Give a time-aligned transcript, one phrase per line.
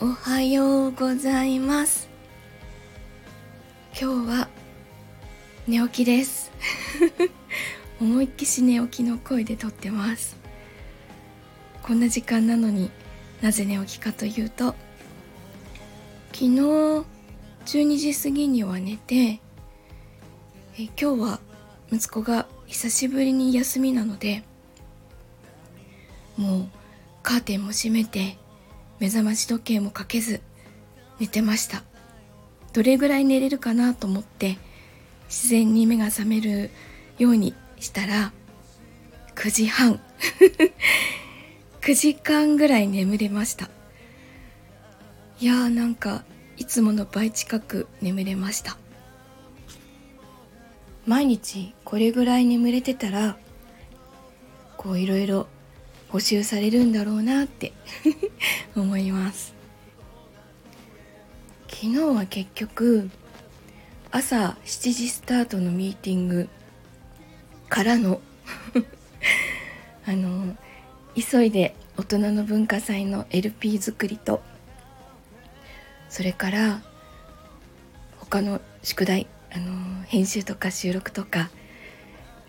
[0.00, 2.08] おはようございます。
[3.96, 4.48] 今日は
[5.68, 6.50] 寝起きです。
[8.00, 10.36] 思いっきし寝起きの声で撮ってます。
[11.84, 12.90] こんな時間なのに
[13.40, 14.74] なぜ寝起きかというと
[16.32, 16.50] 昨日
[17.64, 19.40] 12時過ぎには寝て
[20.76, 21.40] え今日は
[21.92, 24.42] 息子が久しぶりに休みなので
[26.36, 26.68] もう
[27.22, 28.38] カーテンも閉めて
[29.04, 30.40] 目覚まし時計もかけず
[31.20, 31.82] 寝てました。
[32.72, 34.56] どれぐらい寝れるかなと思って
[35.28, 36.70] 自然に目が覚める
[37.18, 38.32] ようにしたら
[39.34, 40.00] 9時半。
[41.82, 43.68] 9時間ぐらい眠れました。
[45.38, 46.24] いやーなんか
[46.56, 48.78] いつもの倍近く眠れました。
[51.04, 53.36] 毎日これぐらい眠れてたら
[54.78, 55.46] こういろいろ
[56.14, 57.72] 補修されるんだろうなって
[58.76, 59.52] 思います。
[61.68, 63.10] 昨日は結局
[64.12, 66.48] 朝7時スタートのミーティング
[67.68, 68.20] からの
[70.06, 70.56] あの
[71.16, 74.40] 急いで大人の文化祭の LP 作りと
[76.08, 76.80] それから
[78.18, 81.50] 他の宿題あの編集とか収録とか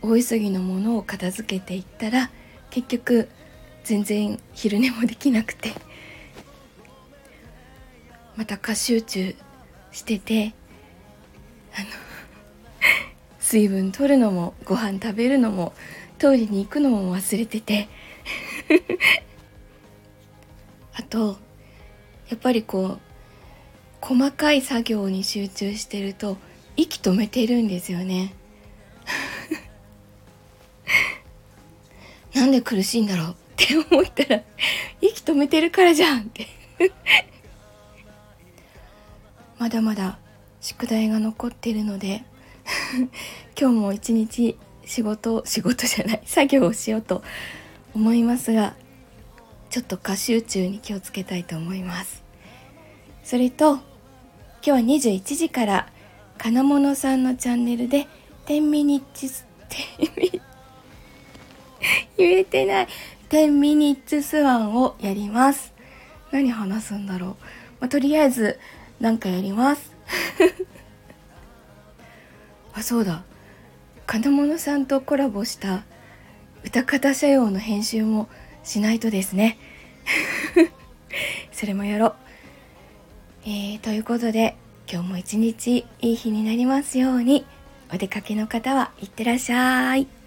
[0.00, 2.30] 大急ぎのものを片付けていったら
[2.70, 3.28] 結局
[3.88, 5.72] 全然昼寝もできなくて。
[8.36, 9.34] また過集中
[9.90, 10.52] してて
[11.74, 11.86] あの
[13.40, 15.72] 水分取るのもご飯食べるのも
[16.18, 17.88] トイレに行くのも忘れてて。
[20.92, 21.38] あと
[22.28, 23.00] やっぱりこう
[24.02, 26.36] 細かい作業に集中してると
[26.76, 28.34] 息止めてるんですよね。
[32.34, 33.47] なんで苦しいんだろう。
[33.64, 34.42] って思ったら
[35.00, 36.46] 息止めてるからじゃんって。
[39.58, 40.18] まだまだ
[40.60, 42.22] 宿題が残ってるので
[43.60, 47.24] 今日も一日仕事仕事じゃない作業をしようと
[47.94, 48.74] 思いますが
[49.70, 52.22] ちょっと過集中に気をつけたいと思います。
[53.24, 53.82] それと今
[54.62, 55.88] 日は21時から
[56.38, 58.06] 金物さんのチャンネルで
[58.46, 59.44] 10ミニッツ
[62.16, 62.88] 言えてない。
[63.30, 65.74] 10ミニッツスワンをやります。
[66.30, 67.30] 何話すんだろう、
[67.80, 68.58] まあ、とりあえず
[69.00, 69.92] 何かやります。
[72.72, 73.24] あそうだ。
[74.06, 75.84] 金物さんとコラボした
[76.64, 78.28] 歌方社用の編集も
[78.64, 79.58] しないとですね。
[81.52, 82.14] それもやろう。
[83.44, 84.56] えー、ということで
[84.90, 87.44] 今日も一日いい日になりますように。
[87.92, 90.17] お出かけの方はいってらっしゃい。